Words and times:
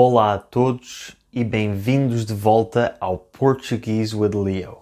Olá 0.00 0.34
a 0.34 0.38
todos 0.38 1.16
e 1.32 1.42
bem-vindos 1.42 2.24
de 2.24 2.32
volta 2.32 2.96
ao 3.00 3.18
Portuguese 3.18 4.14
with 4.14 4.30
Leo. 4.32 4.78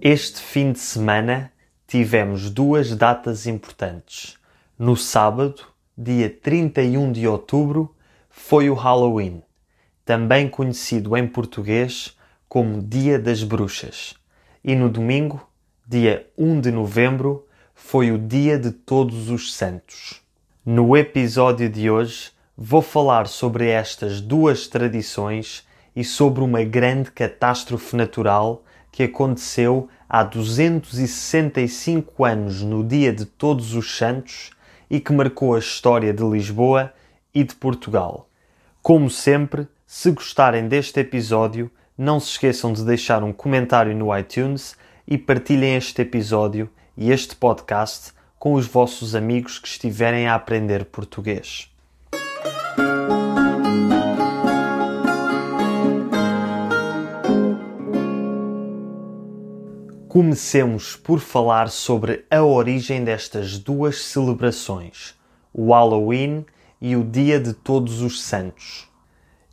Este 0.00 0.40
fim 0.40 0.70
de 0.70 0.78
semana 0.78 1.52
tivemos 1.88 2.48
duas 2.48 2.94
datas 2.94 3.48
importantes. 3.48 4.38
No 4.78 4.96
sábado, 4.96 5.64
dia 5.98 6.30
31 6.30 7.10
de 7.10 7.26
outubro, 7.26 7.92
foi 8.30 8.70
o 8.70 8.74
Halloween, 8.74 9.42
também 10.04 10.48
conhecido 10.48 11.16
em 11.16 11.26
português 11.26 12.16
como 12.48 12.80
Dia 12.80 13.18
das 13.18 13.42
Bruxas. 13.42 14.14
E 14.62 14.76
no 14.76 14.88
domingo, 14.88 15.44
dia 15.86 16.26
1 16.38 16.60
de 16.60 16.70
novembro, 16.70 17.46
foi 17.74 18.12
o 18.12 18.18
Dia 18.18 18.56
de 18.56 18.70
Todos 18.70 19.28
os 19.28 19.52
Santos. 19.52 20.22
No 20.64 20.96
episódio 20.96 21.68
de 21.68 21.90
hoje, 21.90 22.30
vou 22.56 22.80
falar 22.80 23.26
sobre 23.26 23.66
estas 23.66 24.20
duas 24.20 24.68
tradições 24.68 25.66
e 25.94 26.02
sobre 26.04 26.42
uma 26.42 26.62
grande 26.62 27.10
catástrofe 27.10 27.96
natural 27.96 28.62
que 28.92 29.02
aconteceu 29.02 29.88
há 30.08 30.22
265 30.22 32.24
anos 32.24 32.62
no 32.62 32.84
Dia 32.84 33.12
de 33.12 33.24
Todos 33.24 33.74
os 33.74 33.96
Santos 33.96 34.52
e 34.88 35.00
que 35.00 35.12
marcou 35.12 35.56
a 35.56 35.58
história 35.58 36.14
de 36.14 36.22
Lisboa 36.22 36.94
e 37.34 37.42
de 37.42 37.56
Portugal. 37.56 38.28
Como 38.80 39.10
sempre, 39.10 39.66
se 39.84 40.12
gostarem 40.12 40.68
deste 40.68 41.00
episódio, 41.00 41.68
não 41.98 42.20
se 42.20 42.28
esqueçam 42.30 42.72
de 42.72 42.84
deixar 42.84 43.24
um 43.24 43.32
comentário 43.32 43.96
no 43.96 44.16
iTunes 44.16 44.76
e 45.06 45.18
partilhem 45.18 45.76
este 45.76 46.02
episódio 46.02 46.70
e 46.96 47.10
este 47.10 47.36
podcast 47.36 48.12
com 48.38 48.54
os 48.54 48.66
vossos 48.66 49.14
amigos 49.14 49.58
que 49.58 49.68
estiverem 49.68 50.26
a 50.26 50.34
aprender 50.34 50.84
português. 50.86 51.70
Comecemos 60.08 60.96
por 60.96 61.20
falar 61.20 61.70
sobre 61.70 62.24
a 62.30 62.42
origem 62.42 63.02
destas 63.02 63.58
duas 63.58 64.02
celebrações, 64.02 65.14
o 65.52 65.72
Halloween 65.72 66.44
e 66.80 66.96
o 66.96 67.04
Dia 67.04 67.40
de 67.40 67.52
Todos 67.52 68.02
os 68.02 68.22
Santos. 68.22 68.88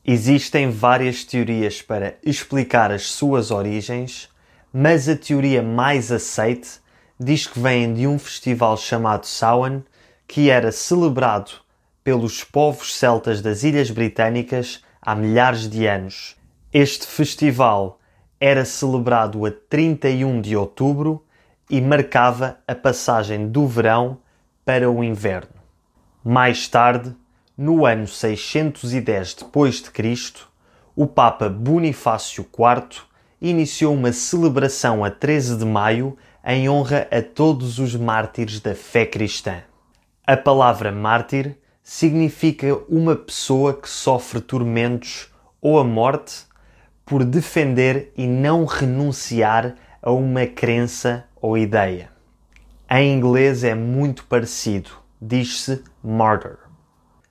Existem 0.04 0.72
várias 0.72 1.24
teorias 1.24 1.82
para 1.82 2.18
explicar 2.26 2.92
as 2.92 3.04
suas 3.04 3.52
origens, 3.52 4.29
mas 4.74 5.10
a 5.10 5.16
teoria 5.16 5.62
mais 5.62 6.12
aceite 6.12 6.80
diz 7.20 7.48
que 7.48 7.60
vêm 7.60 7.94
de 7.94 8.08
um 8.08 8.18
festival 8.18 8.78
chamado 8.78 9.26
Samhain, 9.26 9.84
que 10.28 10.50
era 10.50 10.72
celebrado 10.72 11.52
pelos 12.04 12.44
povos 12.44 12.96
celtas 12.96 13.42
das 13.42 13.64
Ilhas 13.64 13.90
Britânicas 13.90 14.84
há 15.02 15.16
milhares 15.16 15.70
de 15.70 15.86
anos. 15.86 16.36
Este 16.72 17.08
festival 17.08 18.00
era 18.40 18.64
celebrado 18.64 19.46
a 19.46 19.52
31 19.52 20.40
de 20.40 20.56
outubro 20.56 21.26
e 21.70 21.82
marcava 21.82 22.60
a 22.68 22.74
passagem 22.74 23.48
do 23.50 23.68
verão 23.68 24.20
para 24.64 24.90
o 24.90 25.04
inverno. 25.04 25.60
Mais 26.24 26.68
tarde, 26.68 27.16
no 27.58 27.86
ano 27.86 28.08
610 28.08 29.36
d.C., 29.36 30.34
o 30.96 31.08
Papa 31.08 31.50
Bonifácio 31.50 32.46
IV 32.46 33.09
iniciou 33.42 33.94
uma 33.94 34.12
celebração 34.12 35.04
a 35.04 35.10
13 35.10 35.58
de 35.58 35.66
maio 35.66 36.18
em 36.46 36.70
honra 36.70 37.08
a 37.12 37.22
todos 37.22 37.80
os 37.80 37.96
mártires 37.96 38.60
da 38.60 38.76
fé 38.76 39.06
cristã. 39.06 39.62
A 40.26 40.38
palavra 40.38 40.92
mártir 40.92 41.58
significa 41.84 42.76
uma 42.88 43.16
pessoa 43.16 43.74
que 43.74 43.90
sofre 43.90 44.40
tormentos 44.40 45.30
ou 45.62 45.80
a 45.80 45.84
morte 45.84 46.46
por 47.06 47.24
defender 47.24 48.14
e 48.16 48.28
não 48.28 48.66
renunciar 48.66 49.76
a 50.02 50.12
uma 50.12 50.46
crença 50.46 51.26
ou 51.42 51.58
ideia. 51.58 52.10
Em 52.90 53.14
inglês 53.14 53.64
é 53.64 53.74
muito 53.74 54.26
parecido, 54.26 54.92
diz-se 55.22 55.84
martyr. 56.04 56.58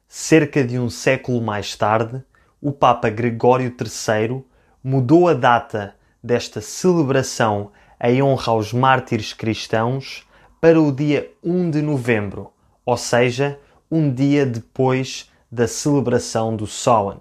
Cerca 0.08 0.64
de 0.64 0.78
um 0.78 0.90
século 0.90 1.40
mais 1.40 1.76
tarde, 1.76 2.22
o 2.60 2.72
Papa 2.72 3.08
Gregório 3.10 3.72
III 3.80 4.44
mudou 4.82 5.28
a 5.28 5.34
data 5.34 5.94
desta 6.22 6.60
celebração 6.60 7.70
em 8.00 8.22
honra 8.22 8.52
aos 8.52 8.72
mártires 8.72 9.32
cristãos 9.32 10.24
para 10.60 10.80
o 10.80 10.92
dia 10.92 11.30
1 11.42 11.70
de 11.70 11.82
novembro, 11.82 12.52
ou 12.84 12.96
seja, 12.96 13.58
um 13.90 14.12
dia 14.12 14.44
depois 14.44 15.30
da 15.50 15.66
celebração 15.66 16.54
do 16.54 16.66
Samhain 16.66 17.20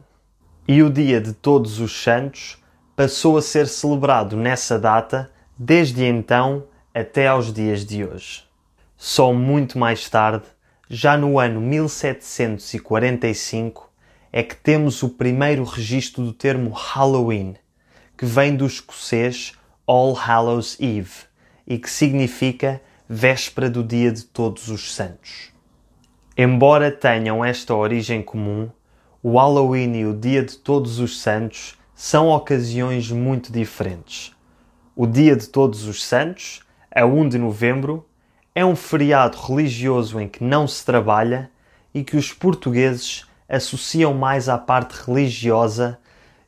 e 0.67 0.83
o 0.83 0.89
Dia 0.89 1.21
de 1.21 1.31
Todos 1.31 1.79
os 1.79 2.03
Santos 2.03 2.61
passou 2.95 3.37
a 3.37 3.41
ser 3.41 3.67
celebrado 3.67 4.35
nessa 4.35 4.77
data 4.77 5.31
desde 5.57 6.03
então 6.03 6.65
até 6.93 7.27
aos 7.27 7.53
dias 7.53 7.85
de 7.85 8.03
hoje. 8.03 8.43
Só 8.97 9.31
muito 9.31 9.79
mais 9.79 10.09
tarde, 10.09 10.43
já 10.89 11.15
no 11.15 11.39
ano 11.39 11.61
1745, 11.61 13.89
é 14.31 14.41
que 14.43 14.55
temos 14.55 15.03
o 15.03 15.09
primeiro 15.09 15.63
registro 15.63 16.23
do 16.23 16.33
termo 16.33 16.71
Halloween, 16.71 17.55
que 18.17 18.25
vem 18.25 18.55
do 18.55 18.65
escocês 18.65 19.53
All 19.85 20.13
Hallows 20.13 20.75
Eve 20.79 21.27
e 21.67 21.77
que 21.77 21.89
significa 21.89 22.81
véspera 23.07 23.69
do 23.69 23.83
Dia 23.83 24.11
de 24.11 24.23
Todos 24.23 24.69
os 24.69 24.93
Santos. 24.93 25.53
Embora 26.35 26.91
tenham 26.91 27.45
esta 27.45 27.75
origem 27.75 28.23
comum, 28.23 28.69
o 29.21 29.37
Halloween 29.37 29.97
e 29.97 30.05
o 30.05 30.13
Dia 30.13 30.43
de 30.43 30.57
Todos 30.57 30.99
os 30.99 31.19
Santos 31.19 31.77
são 31.93 32.29
ocasiões 32.29 33.11
muito 33.11 33.51
diferentes. 33.51 34.35
O 34.95 35.05
Dia 35.05 35.35
de 35.35 35.47
Todos 35.47 35.85
os 35.85 36.03
Santos, 36.03 36.61
a 36.89 37.05
1 37.05 37.29
de 37.29 37.37
novembro, 37.37 38.07
é 38.55 38.65
um 38.65 38.75
feriado 38.75 39.37
religioso 39.37 40.19
em 40.19 40.27
que 40.27 40.43
não 40.43 40.67
se 40.67 40.83
trabalha 40.83 41.51
e 41.93 42.03
que 42.03 42.17
os 42.17 42.33
portugueses 42.33 43.25
associam 43.47 44.13
mais 44.13 44.49
à 44.49 44.57
parte 44.57 44.93
religiosa 45.05 45.99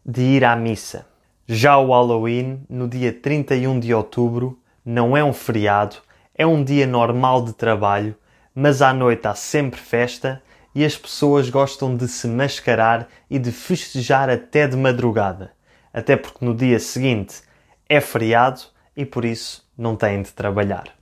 de 0.06 0.22
ir 0.22 0.44
à 0.44 0.56
missa. 0.56 1.09
Já 1.52 1.80
o 1.80 1.88
Halloween, 1.88 2.62
no 2.70 2.88
dia 2.88 3.12
31 3.12 3.80
de 3.80 3.92
outubro, 3.92 4.60
não 4.86 5.18
é 5.18 5.24
um 5.24 5.34
feriado, 5.34 5.96
é 6.36 6.46
um 6.46 6.64
dia 6.64 6.86
normal 6.86 7.44
de 7.44 7.54
trabalho, 7.54 8.16
mas 8.54 8.84
à 8.84 8.94
noite 8.94 9.28
há 9.28 9.34
sempre 9.34 9.80
festa 9.80 10.44
e 10.76 10.86
as 10.86 10.96
pessoas 10.96 11.50
gostam 11.50 11.98
de 11.98 12.08
se 12.08 12.28
mascarar 12.28 13.08
e 13.28 13.40
de 13.40 13.52
festejar 13.52 14.30
até 14.30 14.68
de 14.68 14.78
madrugada, 14.78 15.52
até 15.92 16.16
porque 16.16 16.46
no 16.46 16.54
dia 16.54 16.80
seguinte 16.80 17.42
é 17.90 18.00
feriado 18.00 18.62
e 18.96 19.04
por 19.04 19.26
isso 19.26 19.68
não 19.76 19.96
têm 19.96 20.22
de 20.22 20.32
trabalhar. 20.32 20.94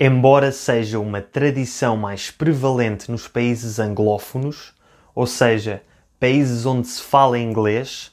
Embora 0.00 0.52
seja 0.52 1.00
uma 1.00 1.20
tradição 1.20 1.96
mais 1.96 2.30
prevalente 2.30 3.10
nos 3.10 3.26
países 3.26 3.80
anglófonos, 3.80 4.72
ou 5.16 5.26
seja, 5.26 5.82
países 6.20 6.64
onde 6.64 6.86
se 6.86 7.02
fala 7.02 7.40
inglês, 7.40 8.12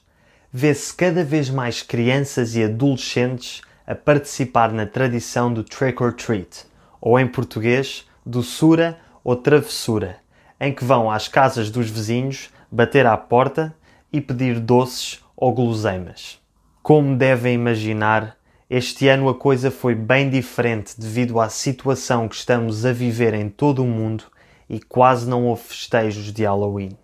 vê-se 0.59 0.91
cada 0.91 1.23
vez 1.23 1.51
mais 1.51 1.83
crianças 1.83 2.55
e 2.55 2.63
adolescentes 2.63 3.61
a 3.85 3.93
participar 3.93 4.71
na 4.73 4.87
tradição 4.87 5.53
do 5.53 5.63
trick 5.63 6.01
or 6.01 6.11
treat, 6.11 6.65
ou 6.99 7.19
em 7.19 7.27
português, 7.27 8.07
doçura 8.25 8.97
ou 9.23 9.35
travessura 9.35 10.17
em 10.59 10.73
que 10.73 10.83
vão 10.83 11.11
às 11.11 11.27
casas 11.27 11.69
dos 11.69 11.91
vizinhos 11.91 12.49
bater 12.71 13.05
à 13.05 13.15
porta 13.15 13.71
e 14.11 14.19
pedir 14.19 14.59
doces 14.59 15.23
ou 15.35 15.53
guloseimas. 15.53 16.39
Como 16.81 17.15
devem 17.15 17.53
imaginar, 17.53 18.35
este 18.67 19.07
ano 19.07 19.29
a 19.29 19.35
coisa 19.35 19.69
foi 19.69 19.93
bem 19.93 20.27
diferente 20.27 20.99
devido 20.99 21.39
à 21.39 21.49
situação 21.49 22.27
que 22.27 22.35
estamos 22.35 22.83
a 22.83 22.91
viver 22.91 23.35
em 23.35 23.47
todo 23.47 23.83
o 23.83 23.87
mundo 23.87 24.23
e 24.67 24.79
quase 24.79 25.29
não 25.29 25.45
houve 25.45 25.61
festejos 25.65 26.33
de 26.33 26.43
Halloween. 26.43 26.97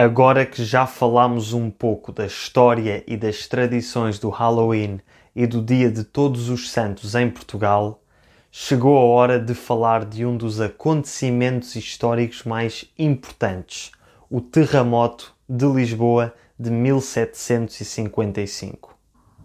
Agora 0.00 0.46
que 0.46 0.64
já 0.64 0.86
falamos 0.86 1.52
um 1.52 1.68
pouco 1.68 2.12
da 2.12 2.24
história 2.24 3.02
e 3.04 3.16
das 3.16 3.48
tradições 3.48 4.16
do 4.16 4.28
Halloween 4.28 5.00
e 5.34 5.44
do 5.44 5.60
Dia 5.60 5.90
de 5.90 6.04
Todos 6.04 6.48
os 6.48 6.70
Santos 6.70 7.16
em 7.16 7.28
Portugal, 7.28 8.00
chegou 8.48 8.96
a 8.96 9.00
hora 9.00 9.40
de 9.40 9.54
falar 9.54 10.04
de 10.04 10.24
um 10.24 10.36
dos 10.36 10.60
acontecimentos 10.60 11.74
históricos 11.74 12.44
mais 12.44 12.84
importantes, 12.96 13.90
o 14.30 14.40
terremoto 14.40 15.34
de 15.48 15.66
Lisboa 15.66 16.32
de 16.56 16.70
1755. 16.70 18.96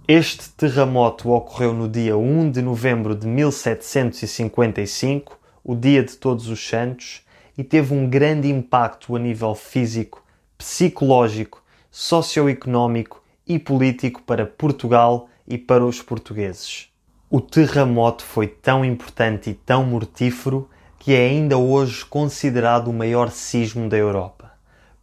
Este 0.07 0.49
terremoto 0.49 1.31
ocorreu 1.31 1.73
no 1.73 1.89
dia 1.89 2.15
1 2.15 2.51
de 2.51 2.61
novembro 2.61 3.15
de 3.15 3.25
1755, 3.25 5.39
o 5.63 5.73
dia 5.73 6.03
de 6.03 6.15
Todos 6.15 6.47
os 6.47 6.63
Santos, 6.63 7.23
e 7.57 7.63
teve 7.63 7.95
um 7.95 8.07
grande 8.07 8.51
impacto 8.51 9.15
a 9.15 9.19
nível 9.19 9.55
físico 9.55 10.21
psicológico, 10.63 11.61
socioeconómico 11.91 13.21
e 13.45 13.59
político 13.59 14.21
para 14.21 14.45
Portugal 14.45 15.27
e 15.45 15.57
para 15.57 15.85
os 15.85 16.01
portugueses. 16.01 16.87
O 17.29 17.41
terremoto 17.41 18.23
foi 18.23 18.47
tão 18.47 18.85
importante 18.85 19.49
e 19.49 19.53
tão 19.53 19.83
mortífero 19.83 20.69
que 20.97 21.13
é 21.13 21.27
ainda 21.27 21.57
hoje 21.57 22.05
considerado 22.05 22.87
o 22.87 22.93
maior 22.93 23.29
sismo 23.29 23.89
da 23.89 23.97
Europa, 23.97 24.53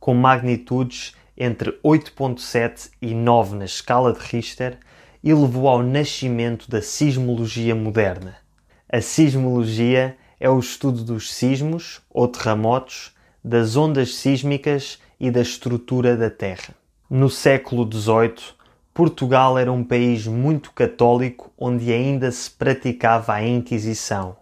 com 0.00 0.14
magnitudes 0.14 1.14
entre 1.36 1.72
8.7 1.84 2.92
e 3.02 3.12
9 3.14 3.56
na 3.56 3.66
escala 3.66 4.14
de 4.14 4.18
Richter 4.18 4.78
e 5.22 5.34
levou 5.34 5.68
ao 5.68 5.82
nascimento 5.82 6.70
da 6.70 6.80
sismologia 6.80 7.74
moderna. 7.74 8.38
A 8.90 9.02
sismologia 9.02 10.16
é 10.40 10.48
o 10.48 10.58
estudo 10.58 11.04
dos 11.04 11.30
sismos 11.30 12.00
ou 12.08 12.26
terremotos, 12.26 13.14
das 13.44 13.76
ondas 13.76 14.14
sísmicas 14.14 14.98
e 15.20 15.30
da 15.30 15.42
estrutura 15.42 16.16
da 16.16 16.30
Terra. 16.30 16.74
No 17.08 17.28
século 17.28 17.86
XVIII, 17.86 18.54
Portugal 18.94 19.58
era 19.58 19.70
um 19.70 19.84
país 19.84 20.26
muito 20.26 20.72
católico 20.72 21.52
onde 21.58 21.92
ainda 21.92 22.32
se 22.32 22.50
praticava 22.50 23.34
a 23.34 23.46
Inquisição. 23.46 24.36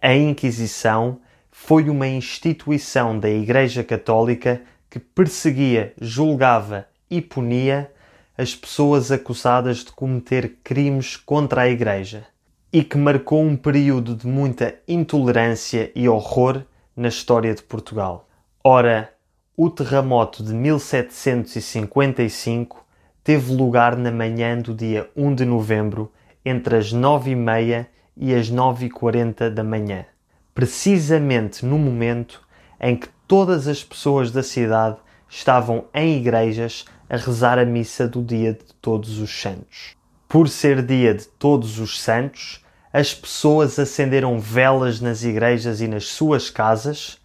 A 0.00 0.14
Inquisição 0.14 1.20
foi 1.50 1.88
uma 1.88 2.06
instituição 2.06 3.18
da 3.18 3.28
Igreja 3.28 3.82
Católica 3.82 4.62
que 4.88 4.98
perseguia, 4.98 5.92
julgava 6.00 6.86
e 7.10 7.20
punia 7.20 7.90
as 8.36 8.54
pessoas 8.54 9.10
acusadas 9.10 9.78
de 9.78 9.90
cometer 9.90 10.58
crimes 10.62 11.16
contra 11.16 11.62
a 11.62 11.68
Igreja 11.68 12.24
e 12.72 12.84
que 12.84 12.96
marcou 12.96 13.42
um 13.42 13.56
período 13.56 14.14
de 14.14 14.26
muita 14.26 14.76
intolerância 14.86 15.90
e 15.94 16.08
horror 16.08 16.62
na 16.94 17.08
história 17.08 17.54
de 17.54 17.62
Portugal. 17.62 18.28
Ora, 18.62 19.12
o 19.60 19.68
terremoto 19.68 20.44
de 20.44 20.54
1755 20.54 22.86
teve 23.24 23.52
lugar 23.52 23.96
na 23.96 24.12
manhã 24.12 24.56
do 24.56 24.72
dia 24.72 25.10
1 25.16 25.34
de 25.34 25.44
novembro, 25.44 26.12
entre 26.44 26.76
as 26.76 26.94
9h30 26.94 27.88
e 28.16 28.32
as 28.32 28.48
9h40 28.48 29.50
da 29.50 29.64
manhã, 29.64 30.06
precisamente 30.54 31.66
no 31.66 31.76
momento 31.76 32.40
em 32.80 32.94
que 32.94 33.08
todas 33.26 33.66
as 33.66 33.82
pessoas 33.82 34.30
da 34.30 34.44
cidade 34.44 34.98
estavam 35.28 35.86
em 35.92 36.18
igrejas 36.18 36.84
a 37.10 37.16
rezar 37.16 37.58
a 37.58 37.64
missa 37.64 38.06
do 38.06 38.22
dia 38.22 38.52
de 38.52 38.72
Todos 38.80 39.18
os 39.18 39.40
Santos. 39.40 39.96
Por 40.28 40.48
ser 40.48 40.86
dia 40.86 41.12
de 41.12 41.26
Todos 41.26 41.80
os 41.80 42.00
Santos, 42.00 42.64
as 42.92 43.12
pessoas 43.12 43.76
acenderam 43.76 44.38
velas 44.38 45.00
nas 45.00 45.24
igrejas 45.24 45.80
e 45.80 45.88
nas 45.88 46.06
suas 46.06 46.48
casas, 46.48 47.17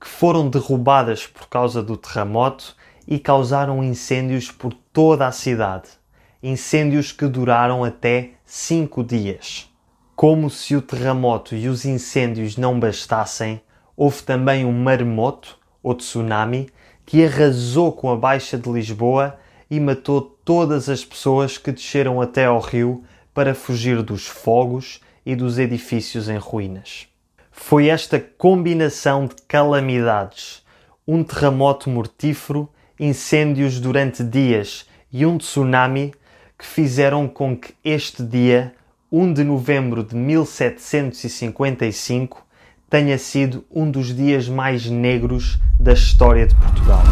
que 0.00 0.08
foram 0.08 0.48
derrubadas 0.48 1.26
por 1.26 1.48
causa 1.48 1.82
do 1.82 1.96
terremoto 1.96 2.76
e 3.06 3.18
causaram 3.18 3.82
incêndios 3.82 4.50
por 4.50 4.72
toda 4.92 5.26
a 5.26 5.32
cidade. 5.32 5.88
Incêndios 6.42 7.12
que 7.12 7.26
duraram 7.26 7.84
até 7.84 8.32
cinco 8.44 9.02
dias. 9.02 9.70
Como 10.14 10.48
se 10.48 10.74
o 10.74 10.82
terremoto 10.82 11.54
e 11.54 11.68
os 11.68 11.84
incêndios 11.84 12.56
não 12.56 12.78
bastassem, 12.78 13.60
houve 13.96 14.22
também 14.22 14.64
um 14.64 14.72
maremoto, 14.72 15.58
ou 15.82 15.94
tsunami, 15.94 16.68
que 17.04 17.24
arrasou 17.24 17.92
com 17.92 18.10
a 18.10 18.16
Baixa 18.16 18.58
de 18.58 18.70
Lisboa 18.70 19.38
e 19.70 19.78
matou 19.78 20.20
todas 20.20 20.88
as 20.88 21.04
pessoas 21.04 21.58
que 21.58 21.72
desceram 21.72 22.20
até 22.20 22.46
ao 22.46 22.60
rio 22.60 23.04
para 23.32 23.54
fugir 23.54 24.02
dos 24.02 24.26
fogos 24.26 25.00
e 25.24 25.36
dos 25.36 25.58
edifícios 25.58 26.28
em 26.28 26.38
ruínas. 26.38 27.08
Foi 27.58 27.88
esta 27.88 28.20
combinação 28.20 29.24
de 29.26 29.34
calamidades, 29.48 30.62
um 31.08 31.24
terremoto 31.24 31.90
mortífero, 31.90 32.68
incêndios 33.00 33.80
durante 33.80 34.22
dias 34.22 34.86
e 35.10 35.26
um 35.26 35.36
tsunami 35.36 36.14
que 36.56 36.64
fizeram 36.64 37.26
com 37.26 37.56
que 37.56 37.74
este 37.82 38.22
dia, 38.22 38.72
1 39.10 39.32
de 39.32 39.42
novembro 39.42 40.04
de 40.04 40.14
1755, 40.14 42.46
tenha 42.88 43.18
sido 43.18 43.64
um 43.68 43.90
dos 43.90 44.14
dias 44.14 44.48
mais 44.48 44.86
negros 44.86 45.58
da 45.80 45.92
história 45.92 46.46
de 46.46 46.54
Portugal. 46.54 47.02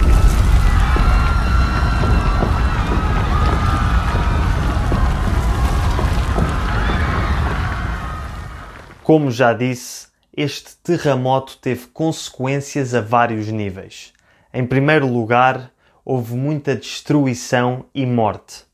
Como 9.03 9.33
já 9.33 9.53
disse, 9.53 10.14
este 10.37 10.77
terremoto 10.83 11.59
teve 11.59 11.87
consequências 11.87 12.93
a 12.93 13.01
vários 13.01 13.49
níveis. 13.49 14.13
Em 14.53 14.67
primeiro 14.67 15.07
lugar, 15.07 15.71
houve 16.05 16.35
muita 16.35 16.75
destruição 16.75 17.87
e 17.95 18.05
morte. 18.05 18.65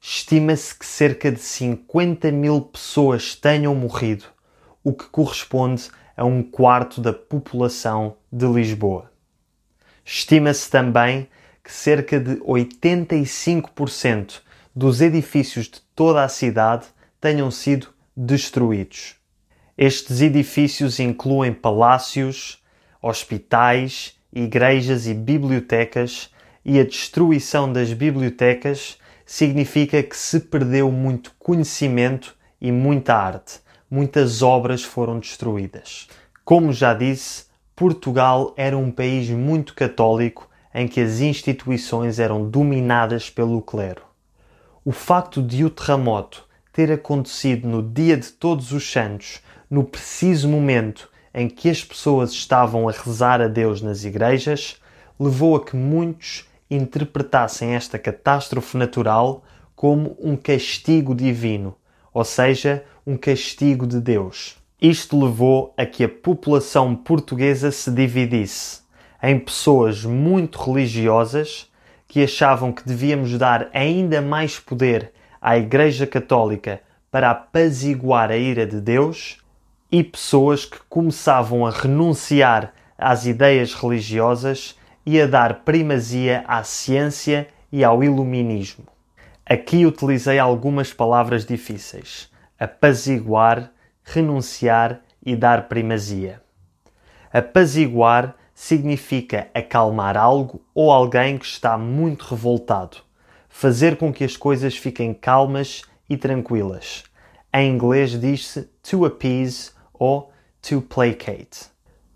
Estima-se 0.00 0.74
que 0.74 0.86
cerca 0.86 1.30
de 1.30 1.40
50 1.40 2.32
mil 2.32 2.62
pessoas 2.62 3.36
tenham 3.36 3.74
morrido, 3.74 4.24
o 4.82 4.92
que 4.92 5.04
corresponde 5.04 5.90
a 6.16 6.24
um 6.24 6.42
quarto 6.42 7.00
da 7.00 7.12
população 7.12 8.16
de 8.32 8.46
Lisboa. 8.46 9.12
Estima-se 10.04 10.70
também 10.70 11.28
que 11.62 11.72
cerca 11.72 12.18
de 12.18 12.36
85% 12.36 14.40
dos 14.74 15.00
edifícios 15.00 15.66
de 15.66 15.80
toda 15.94 16.24
a 16.24 16.28
cidade 16.28 16.86
tenham 17.20 17.50
sido 17.50 17.88
destruídos. 18.16 19.21
Estes 19.76 20.20
edifícios 20.20 21.00
incluem 21.00 21.52
palácios, 21.52 22.62
hospitais, 23.00 24.18
igrejas 24.32 25.06
e 25.06 25.14
bibliotecas, 25.14 26.30
e 26.64 26.78
a 26.78 26.84
destruição 26.84 27.72
das 27.72 27.92
bibliotecas 27.92 28.98
significa 29.24 30.02
que 30.02 30.16
se 30.16 30.40
perdeu 30.40 30.92
muito 30.92 31.32
conhecimento 31.38 32.36
e 32.60 32.70
muita 32.70 33.14
arte. 33.14 33.60
Muitas 33.90 34.42
obras 34.42 34.84
foram 34.84 35.18
destruídas. 35.18 36.06
Como 36.44 36.72
já 36.72 36.94
disse, 36.94 37.46
Portugal 37.74 38.54
era 38.56 38.76
um 38.76 38.90
país 38.90 39.28
muito 39.30 39.74
católico 39.74 40.48
em 40.74 40.86
que 40.86 41.00
as 41.00 41.20
instituições 41.20 42.18
eram 42.18 42.48
dominadas 42.48 43.28
pelo 43.28 43.60
clero. 43.60 44.02
O 44.84 44.92
facto 44.92 45.42
de 45.42 45.64
o 45.64 45.70
terremoto 45.70 46.46
ter 46.72 46.90
acontecido 46.90 47.68
no 47.68 47.82
dia 47.82 48.16
de 48.16 48.30
Todos 48.30 48.72
os 48.72 48.90
Santos, 48.90 49.40
no 49.72 49.84
preciso 49.84 50.50
momento 50.50 51.08
em 51.32 51.48
que 51.48 51.70
as 51.70 51.82
pessoas 51.82 52.30
estavam 52.30 52.90
a 52.90 52.92
rezar 52.92 53.40
a 53.40 53.48
Deus 53.48 53.80
nas 53.80 54.04
igrejas, 54.04 54.76
levou 55.18 55.56
a 55.56 55.64
que 55.64 55.74
muitos 55.74 56.46
interpretassem 56.70 57.70
esta 57.70 57.98
catástrofe 57.98 58.76
natural 58.76 59.42
como 59.74 60.14
um 60.20 60.36
castigo 60.36 61.14
divino, 61.14 61.74
ou 62.12 62.22
seja, 62.22 62.84
um 63.06 63.16
castigo 63.16 63.86
de 63.86 63.98
Deus. 63.98 64.58
Isto 64.78 65.18
levou 65.24 65.72
a 65.74 65.86
que 65.86 66.04
a 66.04 66.08
população 66.08 66.94
portuguesa 66.94 67.70
se 67.72 67.90
dividisse 67.90 68.82
em 69.22 69.38
pessoas 69.38 70.04
muito 70.04 70.58
religiosas 70.58 71.66
que 72.06 72.22
achavam 72.22 72.74
que 72.74 72.86
devíamos 72.86 73.38
dar 73.38 73.70
ainda 73.72 74.20
mais 74.20 74.58
poder 74.60 75.12
à 75.40 75.56
Igreja 75.56 76.06
Católica 76.06 76.82
para 77.10 77.30
apaziguar 77.30 78.30
a 78.30 78.36
ira 78.36 78.66
de 78.66 78.78
Deus 78.78 79.40
e 79.92 80.02
pessoas 80.02 80.64
que 80.64 80.78
começavam 80.88 81.66
a 81.66 81.70
renunciar 81.70 82.72
às 82.96 83.26
ideias 83.26 83.74
religiosas 83.74 84.74
e 85.04 85.20
a 85.20 85.26
dar 85.26 85.60
primazia 85.64 86.42
à 86.48 86.64
ciência 86.64 87.46
e 87.70 87.84
ao 87.84 88.02
iluminismo. 88.02 88.86
Aqui 89.44 89.84
utilizei 89.84 90.38
algumas 90.38 90.94
palavras 90.94 91.44
difíceis: 91.44 92.30
apaziguar, 92.58 93.70
renunciar 94.02 95.00
e 95.24 95.36
dar 95.36 95.68
primazia. 95.68 96.40
Apaziguar 97.30 98.34
significa 98.54 99.48
acalmar 99.52 100.16
algo 100.16 100.64
ou 100.74 100.90
alguém 100.90 101.36
que 101.36 101.44
está 101.44 101.76
muito 101.76 102.22
revoltado, 102.22 102.98
fazer 103.48 103.96
com 103.96 104.10
que 104.10 104.24
as 104.24 104.38
coisas 104.38 104.74
fiquem 104.74 105.12
calmas 105.12 105.82
e 106.08 106.16
tranquilas. 106.16 107.04
Em 107.52 107.70
inglês 107.70 108.18
diz-se 108.18 108.62
to 108.82 109.04
appease 109.04 109.72
ou 109.92 110.32
to 110.60 110.80
placate. 110.82 111.70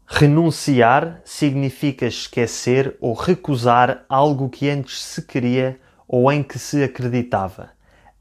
Renunciar 0.06 1.20
significa 1.24 2.06
esquecer 2.06 2.96
ou 3.00 3.12
recusar 3.12 4.04
algo 4.08 4.48
que 4.48 4.70
antes 4.70 5.02
se 5.02 5.22
queria 5.22 5.80
ou 6.06 6.30
em 6.30 6.42
que 6.42 6.58
se 6.58 6.82
acreditava. 6.82 7.70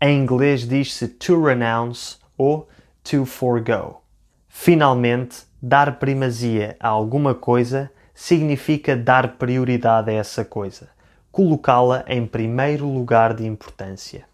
Em 0.02 0.20
inglês 0.20 0.68
diz-se 0.68 1.08
to 1.08 1.44
renounce 1.44 2.18
ou 2.38 2.68
to 3.04 3.26
forego. 3.26 4.02
Finalmente, 4.50 5.44
dar 5.62 6.00
primazia 6.00 6.76
a 6.80 6.88
alguma 6.88 7.36
coisa 7.36 7.92
significa 8.14 8.96
dar 8.96 9.38
prioridade 9.38 10.10
a 10.10 10.14
essa 10.14 10.44
coisa, 10.44 10.90
colocá-la 11.32 12.04
em 12.08 12.26
primeiro 12.26 12.88
lugar 12.88 13.34
de 13.34 13.46
importância. 13.46 14.26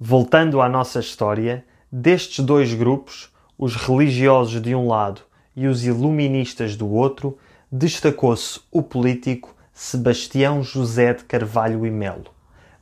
Voltando 0.00 0.60
à 0.60 0.68
nossa 0.68 0.98
história, 0.98 1.64
destes 1.90 2.44
dois 2.44 2.74
grupos, 2.74 3.31
os 3.58 3.76
religiosos 3.76 4.60
de 4.60 4.74
um 4.74 4.88
lado 4.88 5.22
e 5.54 5.66
os 5.66 5.84
iluministas 5.84 6.76
do 6.76 6.88
outro, 6.88 7.38
destacou-se 7.70 8.60
o 8.70 8.82
político 8.82 9.54
Sebastião 9.72 10.62
José 10.62 11.14
de 11.14 11.24
Carvalho 11.24 11.86
e 11.86 11.90
Melo, 11.90 12.30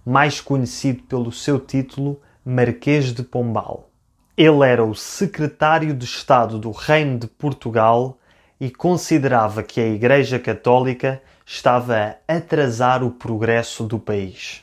mais 0.04 0.40
conhecido 0.40 1.02
pelo 1.04 1.30
seu 1.30 1.60
título 1.60 2.20
Marquês 2.44 3.12
de 3.12 3.22
Pombal. 3.22 3.88
Ele 4.36 4.66
era 4.66 4.84
o 4.84 4.94
secretário 4.94 5.94
de 5.94 6.04
Estado 6.04 6.58
do 6.58 6.70
Reino 6.70 7.18
de 7.18 7.26
Portugal 7.26 8.18
e 8.58 8.70
considerava 8.70 9.62
que 9.62 9.80
a 9.80 9.86
Igreja 9.86 10.38
Católica 10.38 11.22
estava 11.46 12.16
a 12.26 12.36
atrasar 12.36 13.02
o 13.02 13.10
progresso 13.10 13.84
do 13.84 13.98
país. 13.98 14.62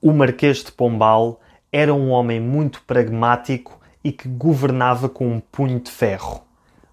O 0.00 0.12
Marquês 0.12 0.62
de 0.62 0.72
Pombal 0.72 1.40
era 1.72 1.92
um 1.92 2.10
homem 2.10 2.40
muito 2.40 2.82
pragmático 2.82 3.77
e 4.08 4.12
que 4.12 4.26
governava 4.26 5.06
com 5.06 5.28
um 5.28 5.38
punho 5.38 5.78
de 5.78 5.90
ferro. 5.90 6.40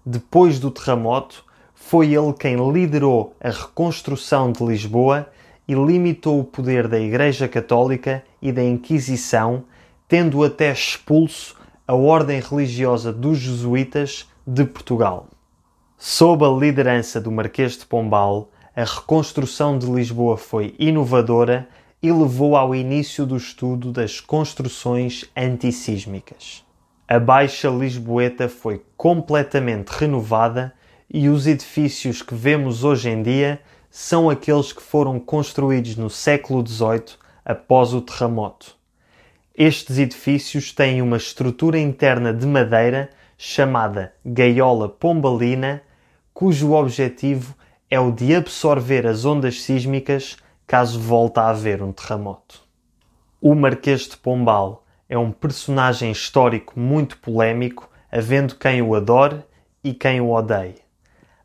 Depois 0.04 0.60
do 0.60 0.70
terremoto, 0.70 1.42
foi 1.74 2.12
ele 2.12 2.34
quem 2.34 2.56
liderou 2.70 3.34
a 3.40 3.48
reconstrução 3.48 4.52
de 4.52 4.62
Lisboa 4.62 5.26
e 5.66 5.72
limitou 5.72 6.38
o 6.38 6.44
poder 6.44 6.86
da 6.86 7.00
Igreja 7.00 7.48
Católica 7.48 8.22
e 8.42 8.52
da 8.52 8.62
Inquisição, 8.62 9.64
tendo 10.06 10.44
até 10.44 10.70
expulso 10.70 11.56
a 11.88 11.94
ordem 11.94 12.38
religiosa 12.38 13.14
dos 13.14 13.38
jesuítas 13.38 14.28
de 14.46 14.66
Portugal. 14.66 15.28
Sob 15.96 16.44
a 16.44 16.48
liderança 16.48 17.18
do 17.18 17.32
Marquês 17.32 17.78
de 17.78 17.86
Pombal, 17.86 18.50
a 18.76 18.84
reconstrução 18.84 19.78
de 19.78 19.86
Lisboa 19.86 20.36
foi 20.36 20.74
inovadora 20.78 21.66
e 22.02 22.12
levou 22.12 22.56
ao 22.56 22.74
início 22.74 23.24
do 23.24 23.38
estudo 23.38 23.90
das 23.90 24.20
construções 24.20 25.24
antissísmicas. 25.34 26.65
A 27.08 27.20
Baixa 27.20 27.70
Lisboeta 27.70 28.48
foi 28.48 28.84
completamente 28.96 29.90
renovada 29.90 30.74
e 31.08 31.28
os 31.28 31.46
edifícios 31.46 32.20
que 32.20 32.34
vemos 32.34 32.82
hoje 32.82 33.08
em 33.08 33.22
dia 33.22 33.60
são 33.88 34.28
aqueles 34.28 34.72
que 34.72 34.82
foram 34.82 35.20
construídos 35.20 35.94
no 35.94 36.10
século 36.10 36.66
XVIII 36.66 37.16
após 37.44 37.94
o 37.94 38.00
terremoto. 38.00 38.74
Estes 39.54 39.98
edifícios 39.98 40.72
têm 40.72 41.00
uma 41.00 41.16
estrutura 41.16 41.78
interna 41.78 42.34
de 42.34 42.44
madeira 42.44 43.08
chamada 43.38 44.12
gaiola 44.24 44.88
pombalina, 44.88 45.82
cujo 46.34 46.72
objetivo 46.72 47.54
é 47.88 48.00
o 48.00 48.10
de 48.10 48.34
absorver 48.34 49.06
as 49.06 49.24
ondas 49.24 49.62
sísmicas 49.62 50.36
caso 50.66 50.98
volte 50.98 51.38
a 51.38 51.50
haver 51.50 51.84
um 51.84 51.92
terremoto. 51.92 52.62
O 53.40 53.54
Marquês 53.54 54.08
de 54.08 54.16
Pombal 54.16 54.84
é 55.08 55.16
um 55.16 55.30
personagem 55.30 56.10
histórico 56.10 56.78
muito 56.78 57.18
polémico, 57.18 57.88
havendo 58.10 58.56
quem 58.56 58.82
o 58.82 58.94
adore 58.94 59.40
e 59.82 59.94
quem 59.94 60.20
o 60.20 60.30
odeie. 60.30 60.76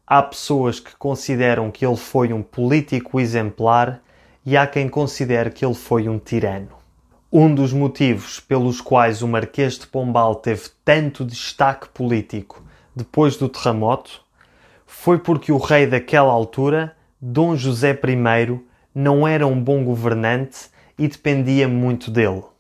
Há 0.05 0.23
pessoas 0.23 0.79
que 0.79 0.95
consideram 0.95 1.69
que 1.69 1.85
ele 1.85 1.95
foi 1.95 2.33
um 2.33 2.41
político 2.41 3.19
exemplar 3.19 4.01
e 4.45 4.57
há 4.57 4.65
quem 4.65 4.89
considere 4.89 5.51
que 5.51 5.63
ele 5.63 5.75
foi 5.75 6.09
um 6.09 6.17
tirano. 6.17 6.69
Um 7.31 7.53
dos 7.53 7.71
motivos 7.71 8.39
pelos 8.39 8.81
quais 8.81 9.21
o 9.21 9.27
Marquês 9.27 9.77
de 9.77 9.87
Pombal 9.87 10.35
teve 10.35 10.69
tanto 10.83 11.23
destaque 11.23 11.87
político 11.89 12.61
depois 12.95 13.37
do 13.37 13.47
terremoto 13.47 14.21
foi 14.85 15.17
porque 15.17 15.51
o 15.51 15.57
rei 15.57 15.87
daquela 15.87 16.31
altura, 16.31 16.95
Dom 17.21 17.55
José 17.55 17.91
I, 17.91 18.59
não 18.93 19.25
era 19.25 19.47
um 19.47 19.59
bom 19.59 19.85
governante 19.85 20.69
e 20.97 21.07
dependia 21.07 21.67
muito 21.67 22.11
dele. 22.11 22.50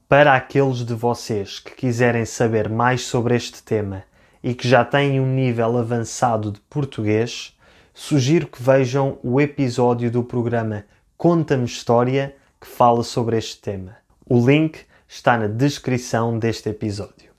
Para 0.08 0.34
aqueles 0.34 0.84
de 0.84 0.94
vocês 0.94 1.60
que 1.60 1.70
quiserem 1.72 2.24
saber 2.24 2.68
mais 2.68 3.02
sobre 3.02 3.36
este 3.36 3.62
tema 3.62 4.02
e 4.42 4.54
que 4.54 4.68
já 4.68 4.84
têm 4.84 5.20
um 5.20 5.26
nível 5.26 5.78
avançado 5.78 6.52
de 6.52 6.60
português, 6.70 7.56
sugiro 7.92 8.46
que 8.46 8.62
vejam 8.62 9.18
o 9.22 9.40
episódio 9.40 10.10
do 10.10 10.22
programa 10.22 10.84
Conta-me 11.16 11.64
História 11.64 12.36
que 12.60 12.66
fala 12.66 13.02
sobre 13.02 13.36
este 13.36 13.60
tema. 13.60 13.96
O 14.28 14.44
link 14.44 14.80
está 15.06 15.36
na 15.36 15.46
descrição 15.46 16.38
deste 16.38 16.68
episódio. 16.68 17.30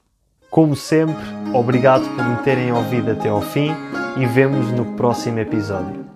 Como 0.50 0.76
sempre, 0.76 1.16
obrigado 1.54 2.04
por 2.16 2.26
me 2.26 2.38
terem 2.44 2.72
ouvido 2.72 3.12
até 3.12 3.30
ao 3.30 3.42
fim 3.42 3.70
e 4.18 4.26
vemos 4.26 4.72
no 4.72 4.96
próximo 4.96 5.40
episódio. 5.40 6.09